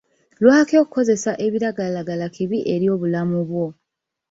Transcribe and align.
Lwaki 0.43 0.73
okukozesa 0.81 1.31
ebiragalalagala 1.45 2.25
kibi 2.35 2.57
eri 2.73 2.87
obulamu 2.95 3.39
bwo? 3.49 3.65